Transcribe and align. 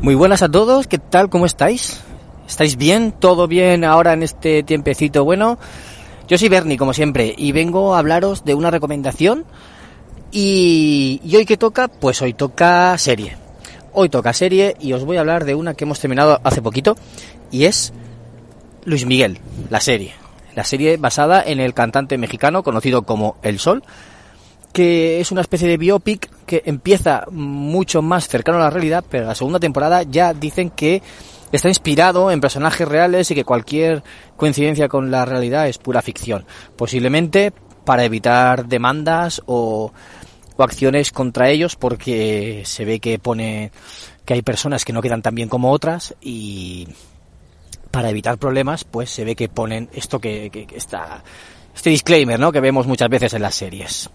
Muy 0.00 0.14
buenas 0.14 0.42
a 0.42 0.50
todos, 0.50 0.86
¿qué 0.86 0.98
tal? 0.98 1.30
¿Cómo 1.30 1.46
estáis? 1.46 2.00
¿Estáis 2.46 2.76
bien? 2.76 3.12
¿Todo 3.12 3.46
bien 3.46 3.84
ahora 3.84 4.14
en 4.14 4.22
este 4.22 4.62
tiempecito 4.64 5.24
bueno? 5.24 5.58
Yo 6.26 6.38
soy 6.38 6.48
Bernie, 6.48 6.76
como 6.76 6.92
siempre, 6.92 7.34
y 7.36 7.52
vengo 7.52 7.94
a 7.94 8.00
hablaros 8.00 8.44
de 8.44 8.54
una 8.54 8.70
recomendación. 8.70 9.44
Y, 10.32 11.20
y 11.24 11.36
hoy 11.36 11.46
que 11.46 11.56
toca, 11.56 11.86
pues 11.86 12.20
hoy 12.20 12.34
toca 12.34 12.98
serie. 12.98 13.43
Hoy 13.96 14.08
toca 14.08 14.32
serie 14.32 14.76
y 14.80 14.92
os 14.92 15.04
voy 15.04 15.16
a 15.16 15.20
hablar 15.20 15.44
de 15.44 15.54
una 15.54 15.74
que 15.74 15.84
hemos 15.84 16.00
terminado 16.00 16.40
hace 16.42 16.60
poquito 16.60 16.96
y 17.52 17.66
es 17.66 17.92
Luis 18.84 19.06
Miguel, 19.06 19.38
la 19.70 19.80
serie. 19.80 20.14
La 20.56 20.64
serie 20.64 20.96
basada 20.96 21.40
en 21.46 21.60
el 21.60 21.74
cantante 21.74 22.18
mexicano 22.18 22.64
conocido 22.64 23.02
como 23.02 23.36
El 23.44 23.60
Sol, 23.60 23.84
que 24.72 25.20
es 25.20 25.30
una 25.30 25.42
especie 25.42 25.68
de 25.68 25.76
biopic 25.76 26.28
que 26.44 26.62
empieza 26.66 27.26
mucho 27.30 28.02
más 28.02 28.26
cercano 28.26 28.58
a 28.58 28.62
la 28.62 28.70
realidad, 28.70 29.04
pero 29.08 29.26
la 29.26 29.36
segunda 29.36 29.60
temporada 29.60 30.02
ya 30.02 30.34
dicen 30.34 30.70
que 30.70 31.00
está 31.52 31.68
inspirado 31.68 32.32
en 32.32 32.40
personajes 32.40 32.88
reales 32.88 33.30
y 33.30 33.36
que 33.36 33.44
cualquier 33.44 34.02
coincidencia 34.36 34.88
con 34.88 35.12
la 35.12 35.24
realidad 35.24 35.68
es 35.68 35.78
pura 35.78 36.02
ficción. 36.02 36.46
Posiblemente 36.74 37.52
para 37.84 38.04
evitar 38.04 38.66
demandas 38.66 39.40
o, 39.46 39.92
o 40.56 40.62
acciones 40.62 41.10
contra 41.10 41.50
ellos 41.50 41.76
porque 41.76 42.62
se 42.64 42.84
ve 42.84 43.00
que 43.00 43.18
pone 43.18 43.72
que 44.24 44.34
hay 44.34 44.42
personas 44.42 44.84
que 44.84 44.92
no 44.92 45.02
quedan 45.02 45.22
tan 45.22 45.34
bien 45.34 45.48
como 45.48 45.70
otras 45.70 46.14
y 46.20 46.88
para 47.90 48.10
evitar 48.10 48.38
problemas 48.38 48.84
pues 48.84 49.10
se 49.10 49.24
ve 49.24 49.36
que 49.36 49.48
ponen 49.48 49.88
esto 49.92 50.18
que, 50.18 50.50
que, 50.50 50.66
que 50.66 50.76
está 50.76 51.22
este 51.74 51.90
disclaimer 51.90 52.38
¿no? 52.38 52.52
que 52.52 52.60
vemos 52.60 52.86
muchas 52.86 53.08
veces 53.08 53.34
en 53.34 53.42
las 53.42 53.54
series. 53.54 54.10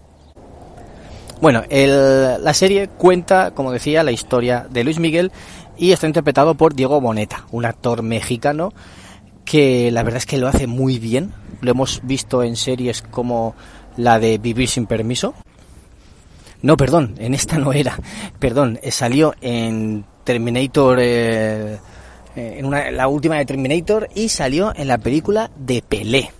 Bueno, 1.41 1.63
el, 1.69 2.43
la 2.43 2.53
serie 2.53 2.89
cuenta, 2.89 3.51
como 3.51 3.71
decía, 3.71 4.03
la 4.03 4.11
historia 4.11 4.67
de 4.69 4.83
Luis 4.83 4.99
Miguel 4.99 5.31
y 5.77 5.93
está 5.93 6.05
interpretado 6.05 6.55
por 6.55 6.73
Diego 6.73 6.99
Boneta, 6.99 7.45
un 7.51 7.65
actor 7.65 8.03
mexicano 8.03 8.73
que 9.45 9.89
la 9.91 10.03
verdad 10.03 10.17
es 10.17 10.25
que 10.25 10.37
lo 10.37 10.47
hace 10.47 10.67
muy 10.67 10.99
bien. 10.99 11.33
Lo 11.61 11.71
hemos 11.71 12.01
visto 12.03 12.43
en 12.43 12.55
series 12.55 13.01
como 13.01 13.55
la 13.97 14.19
de 14.19 14.37
Vivir 14.37 14.67
sin 14.67 14.85
permiso. 14.85 15.33
No, 16.61 16.75
perdón, 16.75 17.15
en 17.19 17.33
esta 17.33 17.57
no 17.57 17.71
era. 17.71 17.97
Perdón, 18.39 18.79
eh, 18.81 18.91
salió 18.91 19.33
en 19.41 20.03
Terminator, 20.23 20.99
eh, 21.01 21.79
en 22.35 22.65
una, 22.65 22.91
la 22.91 23.07
última 23.07 23.37
de 23.37 23.45
Terminator 23.45 24.09
y 24.13 24.29
salió 24.29 24.73
en 24.75 24.87
la 24.87 24.97
película 24.97 25.49
de 25.57 25.81
Pelé. 25.81 26.31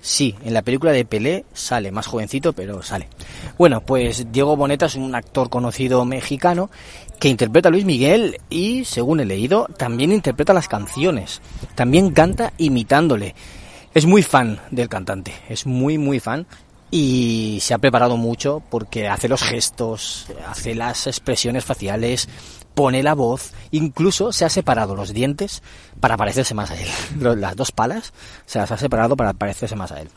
Sí, 0.00 0.34
en 0.44 0.54
la 0.54 0.62
película 0.62 0.92
de 0.92 1.04
Pelé 1.04 1.44
sale, 1.52 1.90
más 1.90 2.06
jovencito, 2.06 2.52
pero 2.52 2.82
sale. 2.82 3.08
Bueno, 3.56 3.80
pues 3.80 4.30
Diego 4.30 4.56
Boneta 4.56 4.86
es 4.86 4.94
un 4.94 5.14
actor 5.14 5.48
conocido 5.48 6.04
mexicano 6.04 6.70
que 7.18 7.28
interpreta 7.28 7.68
a 7.68 7.72
Luis 7.72 7.84
Miguel 7.84 8.38
y, 8.48 8.84
según 8.84 9.20
he 9.20 9.24
leído, 9.24 9.66
también 9.76 10.12
interpreta 10.12 10.52
las 10.52 10.68
canciones. 10.68 11.40
También 11.74 12.12
canta 12.12 12.52
imitándole. 12.58 13.34
Es 13.94 14.06
muy 14.06 14.22
fan 14.22 14.60
del 14.70 14.88
cantante, 14.88 15.32
es 15.48 15.66
muy, 15.66 15.98
muy 15.98 16.20
fan 16.20 16.46
y 16.90 17.58
se 17.60 17.74
ha 17.74 17.78
preparado 17.78 18.16
mucho 18.16 18.62
porque 18.70 19.08
hace 19.08 19.28
los 19.28 19.42
gestos, 19.42 20.26
hace 20.48 20.74
las 20.74 21.06
expresiones 21.06 21.64
faciales, 21.64 22.28
pone 22.74 23.02
la 23.02 23.14
voz, 23.14 23.52
incluso 23.70 24.32
se 24.32 24.44
ha 24.44 24.48
separado 24.48 24.94
los 24.94 25.12
dientes 25.12 25.62
para 26.00 26.16
parecerse 26.16 26.54
más 26.54 26.70
a 26.70 26.80
él. 26.80 26.88
Las 27.40 27.56
dos 27.56 27.72
palas 27.72 28.12
se 28.46 28.58
las 28.58 28.70
ha 28.70 28.76
separado 28.76 29.16
para 29.16 29.32
parecerse 29.32 29.74
más 29.74 29.90
a 29.92 30.00
él. 30.00 30.08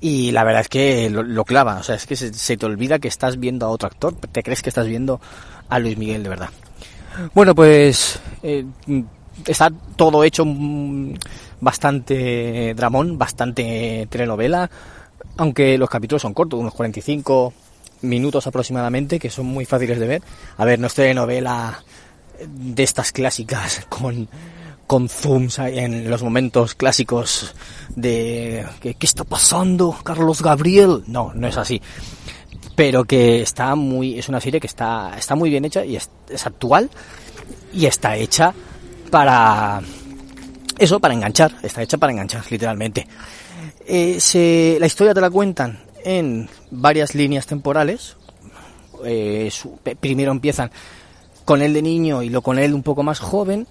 Y 0.00 0.32
la 0.32 0.44
verdad 0.44 0.62
es 0.62 0.68
que 0.68 1.08
lo, 1.08 1.44
clava, 1.44 1.76
o 1.76 1.82
sea, 1.82 1.94
es 1.94 2.06
que 2.06 2.16
se, 2.16 2.34
se, 2.34 2.56
te 2.56 2.66
olvida 2.66 2.98
que 2.98 3.08
estás 3.08 3.38
viendo 3.38 3.64
a 3.64 3.70
otro 3.70 3.86
actor, 3.86 4.14
te 4.14 4.42
crees 4.42 4.62
que 4.62 4.68
estás 4.68 4.86
viendo 4.86 5.20
a 5.68 5.78
Luis 5.78 5.96
Miguel 5.96 6.24
de 6.24 6.28
verdad. 6.28 6.50
Bueno, 7.32 7.54
pues 7.54 8.18
eh, 8.42 8.66
está 9.46 9.70
todo 9.96 10.24
hecho 10.24 10.44
bastante 11.60 12.74
dramón, 12.74 13.16
bastante 13.16 14.06
telenovela, 14.10 14.70
aunque 15.36 15.78
los 15.78 15.90
capítulos 15.90 16.22
son 16.22 16.34
cortos, 16.34 16.60
unos 16.60 16.74
45 16.74 17.52
minutos 18.02 18.46
aproximadamente, 18.46 19.18
que 19.18 19.30
son 19.30 19.46
muy 19.46 19.64
fáciles 19.64 19.98
de 19.98 20.06
ver. 20.06 20.22
A 20.56 20.64
ver, 20.64 20.78
no 20.78 20.86
es 20.86 20.94
telenovela 20.94 21.82
de 22.46 22.82
estas 22.82 23.12
clásicas 23.12 23.86
con, 23.88 24.28
con 24.86 25.08
zooms 25.08 25.58
en 25.58 26.10
los 26.10 26.22
momentos 26.22 26.74
clásicos 26.74 27.54
de 27.94 28.66
¿qué, 28.80 28.94
¿qué, 28.94 29.06
está 29.06 29.24
pasando 29.24 29.96
Carlos 30.02 30.42
Gabriel? 30.42 31.02
No, 31.06 31.32
no 31.34 31.48
es 31.48 31.56
así. 31.56 31.80
Pero 32.76 33.04
que 33.04 33.40
está 33.42 33.74
muy, 33.76 34.18
es 34.18 34.28
una 34.28 34.40
serie 34.40 34.60
que 34.60 34.66
está, 34.66 35.16
está 35.16 35.34
muy 35.34 35.48
bien 35.48 35.64
hecha 35.64 35.84
y 35.84 35.96
es, 35.96 36.10
es 36.28 36.46
actual 36.46 36.90
y 37.72 37.86
está 37.86 38.16
hecha 38.16 38.52
para 39.10 39.80
eso, 40.78 40.98
para 40.98 41.14
enganchar, 41.14 41.54
está 41.62 41.82
hecha 41.82 41.98
para 41.98 42.12
enganchar, 42.12 42.42
literalmente. 42.50 43.06
Eh, 43.86 44.18
se, 44.20 44.76
la 44.80 44.86
historia 44.86 45.14
te 45.14 45.20
la 45.20 45.30
cuentan 45.30 45.80
en 46.04 46.48
varias 46.70 47.14
líneas 47.14 47.46
temporales. 47.46 48.16
Eh, 49.04 49.50
primero 50.00 50.32
empiezan 50.32 50.70
con 51.44 51.60
él 51.60 51.74
de 51.74 51.82
niño 51.82 52.22
y 52.22 52.30
lo 52.30 52.42
con 52.42 52.58
él 52.58 52.72
un 52.72 52.82
poco 52.82 53.02
más 53.02 53.18
joven, 53.18 53.66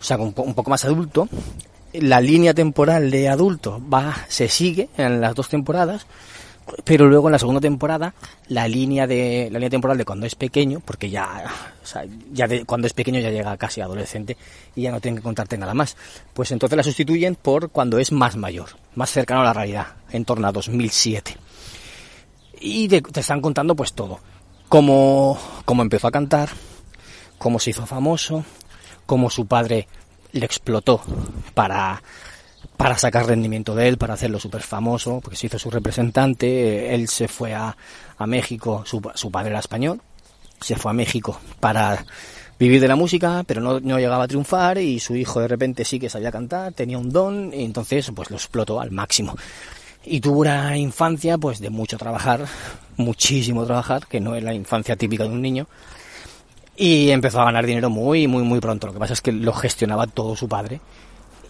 o 0.00 0.04
sea, 0.04 0.16
un, 0.16 0.32
un, 0.36 0.54
poco 0.54 0.70
más 0.70 0.84
adulto. 0.84 1.28
La 1.92 2.20
línea 2.20 2.54
temporal 2.54 3.10
de 3.10 3.28
adulto 3.28 3.80
va, 3.92 4.14
se 4.28 4.48
sigue 4.48 4.88
en 4.96 5.20
las 5.20 5.34
dos 5.34 5.48
temporadas, 5.48 6.06
pero 6.84 7.08
luego 7.08 7.28
en 7.28 7.32
la 7.32 7.38
segunda 7.38 7.60
temporada 7.60 8.14
la 8.48 8.66
línea 8.66 9.06
de 9.06 9.48
la 9.50 9.58
línea 9.58 9.70
temporal 9.70 9.98
de 9.98 10.04
cuando 10.04 10.26
es 10.26 10.34
pequeño, 10.34 10.80
porque 10.84 11.10
ya, 11.10 11.44
o 11.82 11.86
sea, 11.86 12.04
ya 12.32 12.46
de, 12.46 12.64
cuando 12.64 12.86
es 12.86 12.92
pequeño 12.92 13.20
ya 13.20 13.30
llega 13.30 13.56
casi 13.56 13.80
adolescente 13.80 14.36
y 14.74 14.82
ya 14.82 14.90
no 14.90 15.00
tienen 15.00 15.18
que 15.18 15.22
contarte 15.22 15.56
nada 15.56 15.74
más. 15.74 15.96
Pues 16.34 16.50
entonces 16.52 16.76
la 16.76 16.82
sustituyen 16.82 17.36
por 17.36 17.70
cuando 17.70 17.98
es 17.98 18.12
más 18.12 18.36
mayor, 18.36 18.70
más 18.94 19.10
cercano 19.10 19.42
a 19.42 19.44
la 19.44 19.52
realidad, 19.52 19.86
en 20.10 20.24
torno 20.24 20.48
a 20.48 20.52
2007 20.52 21.36
y 22.60 22.88
te, 22.88 23.02
te, 23.02 23.20
están 23.20 23.40
contando 23.40 23.74
pues 23.74 23.92
todo. 23.92 24.20
Cómo, 24.68 25.38
cómo 25.64 25.82
empezó 25.82 26.08
a 26.08 26.12
cantar, 26.12 26.50
cómo 27.38 27.58
se 27.58 27.70
hizo 27.70 27.86
famoso, 27.86 28.44
cómo 29.06 29.30
su 29.30 29.46
padre 29.46 29.86
le 30.32 30.44
explotó 30.44 31.00
para, 31.54 32.02
para 32.76 32.98
sacar 32.98 33.26
rendimiento 33.26 33.74
de 33.74 33.88
él, 33.88 33.98
para 33.98 34.14
hacerlo 34.14 34.38
súper 34.38 34.62
famoso, 34.62 35.20
porque 35.20 35.36
se 35.36 35.46
hizo 35.46 35.58
su 35.58 35.70
representante, 35.70 36.94
él 36.94 37.08
se 37.08 37.28
fue 37.28 37.54
a, 37.54 37.76
México, 38.26 38.82
su, 38.86 39.02
su, 39.14 39.30
padre 39.30 39.50
era 39.50 39.58
español, 39.58 40.00
se 40.60 40.76
fue 40.76 40.90
a 40.90 40.94
México 40.94 41.38
para 41.60 42.04
vivir 42.58 42.80
de 42.80 42.88
la 42.88 42.96
música, 42.96 43.44
pero 43.46 43.60
no, 43.60 43.80
no 43.80 43.98
llegaba 43.98 44.24
a 44.24 44.28
triunfar 44.28 44.78
y 44.78 44.98
su 45.00 45.14
hijo 45.14 45.40
de 45.40 45.48
repente 45.48 45.84
sí 45.84 45.98
que 45.98 46.08
sabía 46.08 46.32
cantar, 46.32 46.72
tenía 46.72 46.98
un 46.98 47.10
don 47.10 47.52
y 47.52 47.64
entonces 47.64 48.10
pues 48.14 48.30
lo 48.30 48.36
explotó 48.36 48.80
al 48.80 48.90
máximo 48.90 49.36
y 50.06 50.20
tuvo 50.20 50.40
una 50.40 50.78
infancia 50.78 51.36
pues 51.36 51.58
de 51.58 51.68
mucho 51.68 51.98
trabajar, 51.98 52.46
muchísimo 52.96 53.66
trabajar, 53.66 54.06
que 54.06 54.20
no 54.20 54.36
es 54.36 54.44
la 54.44 54.54
infancia 54.54 54.96
típica 54.96 55.24
de 55.24 55.30
un 55.30 55.42
niño. 55.42 55.66
Y 56.76 57.10
empezó 57.10 57.40
a 57.40 57.46
ganar 57.46 57.66
dinero 57.66 57.90
muy, 57.90 58.28
muy, 58.28 58.42
muy 58.42 58.60
pronto. 58.60 58.86
Lo 58.86 58.92
que 58.92 58.98
pasa 58.98 59.14
es 59.14 59.20
que 59.20 59.32
lo 59.32 59.52
gestionaba 59.52 60.06
todo 60.06 60.36
su 60.36 60.48
padre 60.48 60.80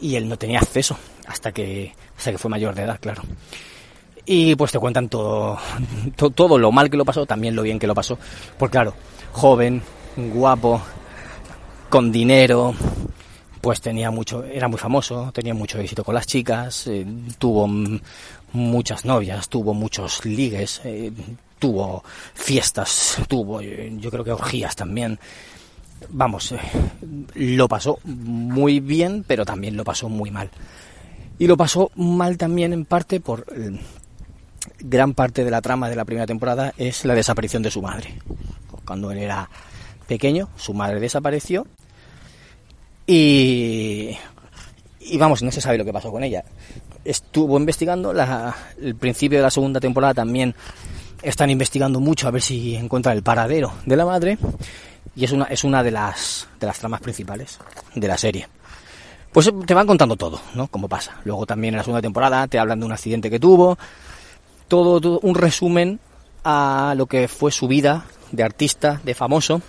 y 0.00 0.16
él 0.16 0.28
no 0.28 0.36
tenía 0.36 0.60
acceso 0.60 0.96
hasta 1.26 1.52
que, 1.52 1.94
hasta 2.16 2.32
que 2.32 2.38
fue 2.38 2.50
mayor 2.50 2.74
de 2.74 2.82
edad, 2.82 2.98
claro. 3.00 3.22
Y 4.24 4.54
pues 4.56 4.72
te 4.72 4.78
cuentan 4.78 5.08
todo, 5.08 5.58
to, 6.16 6.30
todo 6.30 6.58
lo 6.58 6.72
mal 6.72 6.90
que 6.90 6.96
lo 6.96 7.04
pasó, 7.04 7.26
también 7.26 7.54
lo 7.54 7.62
bien 7.62 7.78
que 7.78 7.86
lo 7.86 7.94
pasó. 7.94 8.18
Porque 8.58 8.72
claro, 8.72 8.94
joven, 9.32 9.82
guapo, 10.16 10.82
con 11.88 12.10
dinero, 12.10 12.74
pues 13.60 13.80
tenía 13.80 14.10
mucho, 14.10 14.44
era 14.44 14.68
muy 14.68 14.78
famoso, 14.78 15.30
tenía 15.32 15.54
mucho 15.54 15.78
éxito 15.78 16.04
con 16.04 16.14
las 16.14 16.26
chicas, 16.26 16.86
eh, 16.86 17.06
tuvo 17.38 17.68
muchas 18.52 19.04
novias, 19.04 19.48
tuvo 19.48 19.74
muchos 19.74 20.24
ligues, 20.24 20.80
eh, 20.84 21.12
tuvo 21.58 22.04
fiestas, 22.34 23.18
tuvo 23.28 23.60
eh, 23.60 23.92
yo 23.98 24.10
creo 24.10 24.24
que 24.24 24.32
orgías 24.32 24.76
también. 24.76 25.18
Vamos, 26.10 26.52
eh, 26.52 26.58
lo 27.34 27.68
pasó 27.68 27.98
muy 28.04 28.80
bien, 28.80 29.24
pero 29.26 29.44
también 29.44 29.76
lo 29.76 29.84
pasó 29.84 30.08
muy 30.08 30.30
mal. 30.30 30.50
Y 31.38 31.46
lo 31.46 31.56
pasó 31.56 31.90
mal 31.96 32.38
también 32.38 32.72
en 32.72 32.84
parte 32.84 33.20
por 33.20 33.46
eh, 33.54 33.78
gran 34.80 35.14
parte 35.14 35.44
de 35.44 35.50
la 35.50 35.60
trama 35.62 35.88
de 35.88 35.96
la 35.96 36.04
primera 36.04 36.26
temporada 36.26 36.72
es 36.76 37.04
la 37.04 37.14
desaparición 37.14 37.62
de 37.62 37.70
su 37.70 37.82
madre. 37.82 38.18
Cuando 38.84 39.10
él 39.10 39.18
era 39.18 39.50
pequeño, 40.06 40.48
su 40.56 40.72
madre 40.74 41.00
desapareció 41.00 41.66
y 43.06 44.16
y 45.08 45.18
vamos, 45.18 45.42
no 45.42 45.50
se 45.50 45.60
sabe 45.60 45.78
lo 45.78 45.84
que 45.84 45.92
pasó 45.92 46.10
con 46.10 46.24
ella. 46.24 46.44
Estuvo 47.04 47.58
investigando, 47.58 48.12
la, 48.12 48.54
el 48.80 48.96
principio 48.96 49.38
de 49.38 49.42
la 49.42 49.50
segunda 49.50 49.78
temporada 49.78 50.14
también 50.14 50.54
están 51.22 51.50
investigando 51.50 52.00
mucho 52.00 52.26
a 52.26 52.30
ver 52.30 52.42
si 52.42 52.74
encuentran 52.74 53.16
el 53.16 53.22
paradero 53.22 53.72
de 53.84 53.96
la 53.96 54.04
madre. 54.04 54.38
Y 55.16 55.24
es 55.24 55.32
una, 55.32 55.46
es 55.46 55.64
una 55.64 55.82
de 55.82 55.90
las, 55.90 56.46
de 56.60 56.66
las 56.66 56.78
tramas 56.78 57.00
principales 57.00 57.58
de 57.94 58.06
la 58.06 58.18
serie. 58.18 58.48
Pues 59.32 59.50
te 59.66 59.74
van 59.74 59.86
contando 59.86 60.16
todo, 60.16 60.40
¿no? 60.54 60.68
Como 60.68 60.88
pasa. 60.88 61.16
Luego 61.24 61.46
también 61.46 61.74
en 61.74 61.78
la 61.78 61.84
segunda 61.84 62.02
temporada 62.02 62.46
te 62.46 62.58
hablan 62.58 62.80
de 62.80 62.86
un 62.86 62.92
accidente 62.92 63.30
que 63.30 63.40
tuvo, 63.40 63.78
todo, 64.68 65.00
todo 65.00 65.20
un 65.20 65.34
resumen 65.34 66.00
a 66.44 66.94
lo 66.96 67.06
que 67.06 67.28
fue 67.28 67.50
su 67.50 67.66
vida 67.66 68.04
de 68.30 68.42
artista, 68.44 69.00
de 69.04 69.14
famoso. 69.14 69.62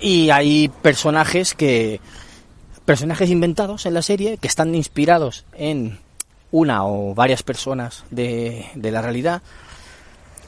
Y 0.00 0.30
hay 0.30 0.68
personajes 0.68 1.54
que 1.54 2.00
personajes 2.84 3.30
inventados 3.30 3.84
en 3.86 3.94
la 3.94 4.02
serie 4.02 4.38
que 4.38 4.48
están 4.48 4.74
inspirados 4.74 5.44
en 5.52 5.98
una 6.50 6.86
o 6.86 7.14
varias 7.14 7.42
personas 7.42 8.04
de, 8.10 8.66
de 8.74 8.90
la 8.90 9.02
realidad. 9.02 9.42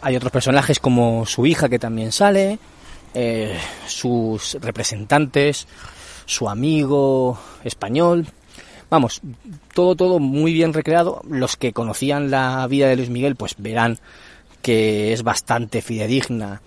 Hay 0.00 0.16
otros 0.16 0.32
personajes 0.32 0.80
como 0.80 1.26
su 1.26 1.46
hija 1.46 1.68
que 1.68 1.78
también 1.78 2.10
sale, 2.10 2.58
eh, 3.14 3.58
sus 3.86 4.56
representantes, 4.60 5.66
su 6.26 6.48
amigo 6.48 7.38
español. 7.64 8.26
Vamos, 8.90 9.22
todo, 9.74 9.96
todo 9.96 10.18
muy 10.18 10.52
bien 10.52 10.72
recreado. 10.72 11.22
Los 11.28 11.56
que 11.56 11.72
conocían 11.72 12.30
la 12.30 12.66
vida 12.66 12.88
de 12.88 12.96
Luis 12.96 13.10
Miguel, 13.10 13.36
pues 13.36 13.54
verán 13.58 13.98
que 14.60 15.12
es 15.12 15.22
bastante 15.22 15.82
fidedigna 15.82 16.62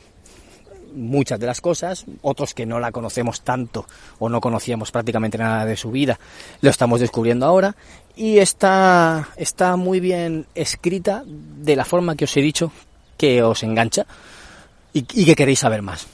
muchas 0.96 1.40
de 1.40 1.46
las 1.46 1.62
cosas, 1.62 2.06
otros 2.22 2.54
que 2.54 2.66
no 2.66 2.80
la 2.80 2.92
conocemos 2.92 3.42
tanto 3.42 3.86
o 4.18 4.30
no 4.30 4.42
conocíamos 4.42 4.92
prácticamente 4.92 5.38
nada 5.38 5.66
de 5.66 5.76
su 5.76 5.92
vida, 5.92 6.20
lo 6.62 6.70
estamos 6.70 7.00
descubriendo 7.00 7.46
ahora 7.46 7.76
y 8.16 8.38
está, 8.38 9.30
está 9.36 9.76
muy 9.76 10.00
bien 10.00 10.48
escrita 10.56 11.24
de 11.26 11.76
la 11.76 11.86
forma 11.86 12.16
que 12.16 12.26
os 12.26 12.38
he 12.38 12.42
dicho 12.42 12.72
que 13.18 13.44
os 13.44 13.64
engancha 13.64 14.06
y, 14.94 15.00
y 15.00 15.26
que 15.26 15.36
queréis 15.36 15.60
saber 15.60 15.82
más. 15.82 16.08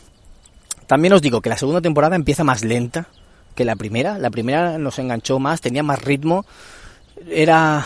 También 0.92 1.14
os 1.14 1.22
digo 1.22 1.40
que 1.40 1.48
la 1.48 1.56
segunda 1.56 1.80
temporada 1.80 2.18
empieza 2.18 2.44
más 2.44 2.66
lenta 2.66 3.08
que 3.56 3.64
la 3.64 3.78
primera. 3.78 4.18
La 4.18 4.30
primera 4.30 4.78
nos 4.78 5.00
enganchó 5.00 5.40
más, 5.40 5.62
tenía 5.62 5.84
más 5.84 6.04
ritmo, 6.04 6.46
era, 7.30 7.86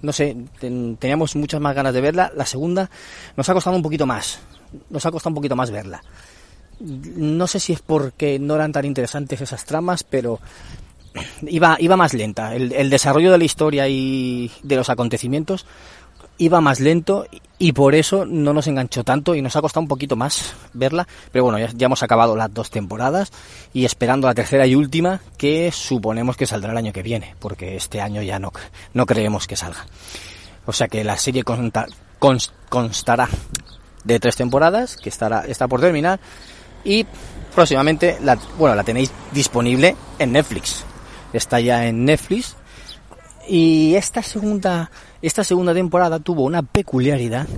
no 0.00 0.14
sé, 0.14 0.34
teníamos 0.58 1.36
muchas 1.36 1.60
más 1.60 1.74
ganas 1.74 1.92
de 1.92 2.00
verla. 2.00 2.32
La 2.34 2.46
segunda 2.46 2.88
nos 3.36 3.46
ha 3.50 3.52
costado 3.52 3.76
un 3.76 3.82
poquito 3.82 4.06
más, 4.06 4.40
nos 4.88 5.04
ha 5.04 5.10
costado 5.10 5.32
un 5.32 5.34
poquito 5.34 5.56
más 5.56 5.70
verla. 5.70 6.02
No 6.80 7.46
sé 7.46 7.60
si 7.60 7.74
es 7.74 7.82
porque 7.82 8.38
no 8.38 8.54
eran 8.54 8.72
tan 8.72 8.86
interesantes 8.86 9.42
esas 9.42 9.66
tramas, 9.66 10.02
pero 10.02 10.40
iba, 11.42 11.76
iba 11.78 11.98
más 11.98 12.14
lenta. 12.14 12.54
El, 12.54 12.72
el 12.72 12.88
desarrollo 12.88 13.30
de 13.30 13.36
la 13.36 13.44
historia 13.44 13.88
y 13.88 14.50
de 14.62 14.76
los 14.76 14.88
acontecimientos 14.88 15.66
iba 16.38 16.60
más 16.60 16.80
lento 16.80 17.26
y 17.58 17.72
por 17.72 17.94
eso 17.94 18.24
no 18.24 18.52
nos 18.52 18.68
enganchó 18.68 19.04
tanto 19.04 19.34
y 19.34 19.42
nos 19.42 19.56
ha 19.56 19.60
costado 19.60 19.82
un 19.82 19.88
poquito 19.88 20.16
más 20.16 20.54
verla. 20.72 21.06
Pero 21.32 21.44
bueno, 21.44 21.58
ya, 21.58 21.86
hemos 21.86 22.02
acabado 22.02 22.36
las 22.36 22.52
dos 22.54 22.70
temporadas 22.70 23.32
y 23.72 23.84
esperando 23.84 24.28
la 24.28 24.34
tercera 24.34 24.66
y 24.66 24.74
última 24.74 25.20
que 25.36 25.70
suponemos 25.72 26.36
que 26.36 26.46
saldrá 26.46 26.72
el 26.72 26.78
año 26.78 26.92
que 26.92 27.02
viene, 27.02 27.34
porque 27.40 27.76
este 27.76 28.00
año 28.00 28.22
ya 28.22 28.38
no, 28.38 28.52
no 28.94 29.06
creemos 29.06 29.46
que 29.46 29.56
salga. 29.56 29.86
O 30.66 30.72
sea 30.72 30.88
que 30.88 31.02
la 31.02 31.16
serie 31.16 31.44
constará 32.18 33.28
de 34.04 34.20
tres 34.20 34.36
temporadas, 34.36 34.96
que 34.96 35.08
estará, 35.08 35.44
está 35.46 35.66
por 35.66 35.80
terminar 35.80 36.20
y 36.84 37.04
próximamente, 37.54 38.18
la, 38.22 38.38
bueno, 38.56 38.76
la 38.76 38.84
tenéis 38.84 39.10
disponible 39.32 39.96
en 40.18 40.32
Netflix. 40.32 40.84
Está 41.32 41.60
ya 41.60 41.86
en 41.86 42.04
Netflix 42.04 42.56
y 43.48 43.94
esta 43.94 44.22
segunda, 44.22 44.90
esta 45.22 45.42
segunda 45.42 45.72
temporada 45.72 46.18
tuvo 46.18 46.42
una 46.42 46.62
peculiaridad 46.62 47.48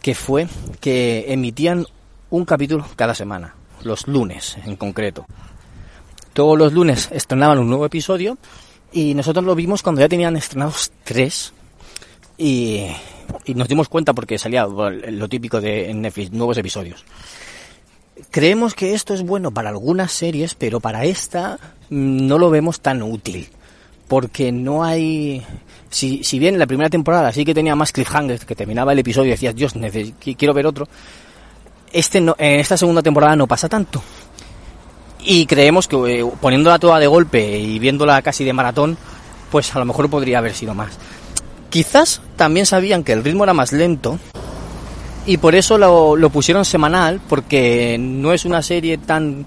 que 0.00 0.14
fue 0.14 0.48
que 0.80 1.26
emitían 1.28 1.86
un 2.30 2.44
capítulo 2.44 2.86
cada 2.96 3.14
semana, 3.14 3.54
los 3.82 4.06
lunes 4.08 4.56
en 4.64 4.76
concreto. 4.76 5.26
Todos 6.32 6.58
los 6.58 6.72
lunes 6.72 7.08
estrenaban 7.12 7.58
un 7.58 7.68
nuevo 7.68 7.84
episodio 7.84 8.38
y 8.92 9.14
nosotros 9.14 9.44
lo 9.44 9.54
vimos 9.54 9.82
cuando 9.82 10.00
ya 10.00 10.08
tenían 10.08 10.36
estrenados 10.36 10.92
tres 11.04 11.52
y, 12.38 12.86
nos 13.54 13.68
dimos 13.68 13.88
cuenta 13.88 14.14
porque 14.14 14.38
salía 14.38 14.66
lo 14.66 15.28
típico 15.28 15.60
de 15.60 15.92
Netflix, 15.92 16.32
nuevos 16.32 16.56
episodios. 16.56 17.04
Creemos 18.30 18.74
que 18.74 18.94
esto 18.94 19.14
es 19.14 19.22
bueno 19.22 19.50
para 19.50 19.68
algunas 19.68 20.12
series, 20.12 20.54
pero 20.54 20.80
para 20.80 21.04
esta 21.04 21.58
mm, 21.90 22.26
no 22.26 22.38
lo 22.38 22.50
vemos 22.50 22.80
tan 22.80 23.02
útil 23.02 23.48
porque 24.08 24.50
no 24.50 24.82
hay... 24.82 25.44
Si, 25.90 26.24
si 26.24 26.38
bien 26.38 26.54
en 26.54 26.58
la 26.58 26.66
primera 26.66 26.90
temporada 26.90 27.32
sí 27.32 27.44
que 27.44 27.54
tenía 27.54 27.76
más 27.76 27.92
cliffhangers, 27.92 28.44
que 28.44 28.54
terminaba 28.54 28.92
el 28.92 28.98
episodio 28.98 29.28
y 29.28 29.30
decías, 29.32 29.54
Dios, 29.54 29.74
quiero 30.36 30.52
ver 30.52 30.66
otro, 30.66 30.86
este 31.92 32.20
no, 32.20 32.34
en 32.38 32.60
esta 32.60 32.76
segunda 32.76 33.02
temporada 33.02 33.36
no 33.36 33.46
pasa 33.46 33.68
tanto. 33.68 34.02
Y 35.20 35.46
creemos 35.46 35.88
que 35.88 36.20
eh, 36.20 36.26
poniéndola 36.40 36.78
toda 36.78 36.98
de 36.98 37.06
golpe 37.06 37.58
y 37.58 37.78
viéndola 37.78 38.20
casi 38.22 38.44
de 38.44 38.52
maratón, 38.52 38.98
pues 39.50 39.74
a 39.74 39.78
lo 39.78 39.84
mejor 39.84 40.10
podría 40.10 40.38
haber 40.38 40.54
sido 40.54 40.74
más. 40.74 40.98
Quizás 41.70 42.20
también 42.36 42.66
sabían 42.66 43.04
que 43.04 43.12
el 43.12 43.24
ritmo 43.24 43.44
era 43.44 43.54
más 43.54 43.72
lento 43.72 44.18
y 45.26 45.36
por 45.38 45.54
eso 45.54 45.76
lo, 45.76 46.16
lo 46.16 46.30
pusieron 46.30 46.64
semanal, 46.64 47.20
porque 47.28 47.96
no 47.98 48.32
es 48.32 48.44
una 48.44 48.62
serie 48.62 48.96
tan 48.96 49.44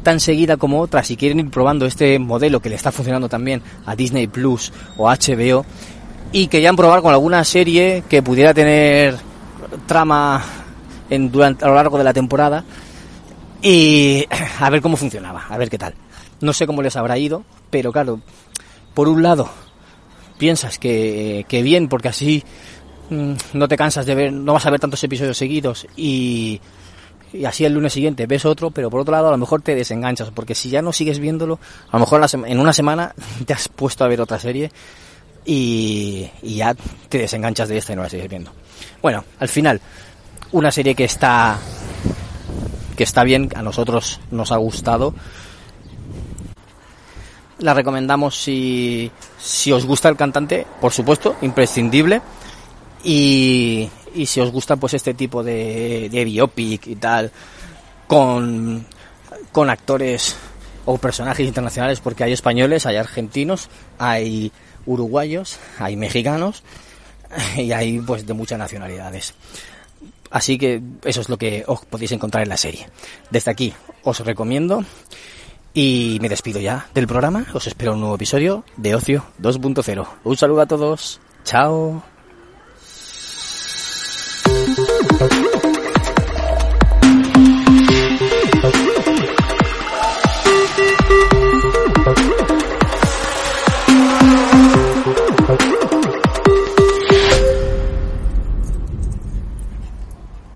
tan 0.00 0.20
seguida 0.20 0.56
como 0.56 0.80
otra, 0.80 1.04
si 1.04 1.16
quieren 1.16 1.40
ir 1.40 1.50
probando 1.50 1.86
este 1.86 2.18
modelo 2.18 2.60
que 2.60 2.68
le 2.68 2.76
está 2.76 2.92
funcionando 2.92 3.28
también 3.28 3.62
a 3.86 3.96
Disney 3.96 4.26
Plus 4.26 4.72
o 4.96 5.08
HBO 5.08 5.64
y 6.32 6.46
querían 6.46 6.76
probar 6.76 7.02
con 7.02 7.12
alguna 7.12 7.44
serie 7.44 8.04
que 8.08 8.22
pudiera 8.22 8.54
tener 8.54 9.16
trama 9.86 10.42
en, 11.08 11.30
durante, 11.30 11.64
a 11.64 11.68
lo 11.68 11.74
largo 11.74 11.98
de 11.98 12.04
la 12.04 12.12
temporada 12.12 12.64
y 13.62 14.26
a 14.60 14.70
ver 14.70 14.80
cómo 14.80 14.96
funcionaba, 14.96 15.44
a 15.48 15.58
ver 15.58 15.68
qué 15.68 15.78
tal. 15.78 15.94
No 16.40 16.52
sé 16.52 16.66
cómo 16.66 16.82
les 16.82 16.96
habrá 16.96 17.18
ido, 17.18 17.44
pero 17.70 17.92
claro, 17.92 18.20
por 18.94 19.08
un 19.08 19.22
lado 19.22 19.50
piensas 20.38 20.78
que, 20.78 21.44
bien, 21.62 21.88
porque 21.88 22.08
así 22.08 22.42
mm, 23.10 23.32
no 23.52 23.68
te 23.68 23.76
cansas 23.76 24.06
de 24.06 24.14
ver, 24.14 24.32
no 24.32 24.54
vas 24.54 24.64
a 24.64 24.70
ver 24.70 24.80
tantos 24.80 25.04
episodios 25.04 25.36
seguidos 25.36 25.86
y 25.96 26.60
y 27.32 27.44
así 27.44 27.64
el 27.64 27.74
lunes 27.74 27.92
siguiente 27.92 28.26
ves 28.26 28.44
otro, 28.44 28.70
pero 28.70 28.90
por 28.90 29.00
otro 29.00 29.12
lado 29.12 29.28
a 29.28 29.30
lo 29.30 29.38
mejor 29.38 29.62
te 29.62 29.74
desenganchas, 29.74 30.30
porque 30.30 30.54
si 30.54 30.70
ya 30.70 30.82
no 30.82 30.92
sigues 30.92 31.18
viéndolo, 31.18 31.58
a 31.90 31.96
lo 31.96 32.00
mejor 32.00 32.22
en 32.46 32.58
una 32.58 32.72
semana 32.72 33.14
te 33.46 33.52
has 33.52 33.68
puesto 33.68 34.04
a 34.04 34.08
ver 34.08 34.20
otra 34.20 34.38
serie 34.38 34.70
y, 35.44 36.30
ya 36.42 36.74
te 37.08 37.18
desenganchas 37.18 37.68
de 37.68 37.78
esta 37.78 37.92
y 37.92 37.96
no 37.96 38.02
la 38.02 38.08
sigues 38.08 38.28
viendo. 38.28 38.52
Bueno, 39.02 39.24
al 39.38 39.48
final, 39.48 39.80
una 40.52 40.70
serie 40.70 40.94
que 40.94 41.04
está 41.04 41.58
que 42.96 43.04
está 43.04 43.24
bien, 43.24 43.48
a 43.54 43.62
nosotros 43.62 44.20
nos 44.30 44.52
ha 44.52 44.56
gustado. 44.56 45.14
La 47.60 47.72
recomendamos 47.72 48.36
si, 48.42 49.10
si 49.38 49.72
os 49.72 49.86
gusta 49.86 50.10
el 50.10 50.16
cantante, 50.16 50.66
por 50.82 50.92
supuesto, 50.92 51.36
imprescindible. 51.40 52.20
Y, 53.02 53.88
y 54.14 54.26
si 54.26 54.40
os 54.40 54.50
gusta 54.50 54.76
pues 54.76 54.94
este 54.94 55.14
tipo 55.14 55.42
de, 55.42 56.08
de 56.10 56.24
biopic 56.24 56.86
y 56.86 56.96
tal 56.96 57.30
con, 58.06 58.84
con 59.52 59.70
actores 59.70 60.36
o 60.84 60.98
personajes 60.98 61.46
internacionales 61.46 62.00
porque 62.00 62.24
hay 62.24 62.32
españoles, 62.32 62.86
hay 62.86 62.96
argentinos, 62.96 63.68
hay 63.98 64.52
uruguayos, 64.86 65.58
hay 65.78 65.96
mexicanos 65.96 66.62
y 67.56 67.72
hay 67.72 68.00
pues 68.00 68.26
de 68.26 68.34
muchas 68.34 68.58
nacionalidades. 68.58 69.34
Así 70.30 70.58
que 70.58 70.80
eso 71.04 71.20
es 71.20 71.28
lo 71.28 71.36
que 71.36 71.64
os 71.66 71.84
podéis 71.86 72.12
encontrar 72.12 72.42
en 72.42 72.48
la 72.48 72.56
serie. 72.56 72.88
Desde 73.30 73.50
aquí 73.50 73.74
os 74.02 74.20
recomiendo 74.20 74.84
y 75.74 76.18
me 76.20 76.28
despido 76.28 76.60
ya 76.60 76.88
del 76.94 77.06
programa. 77.06 77.46
Os 77.52 77.66
espero 77.66 77.94
un 77.94 78.00
nuevo 78.00 78.14
episodio 78.14 78.64
de 78.76 78.94
Ocio 78.94 79.24
2.0. 79.40 80.06
Un 80.24 80.36
saludo 80.36 80.60
a 80.62 80.66
todos. 80.66 81.20
Chao. 81.44 82.09
thank 85.20 85.44
you. 85.44 85.49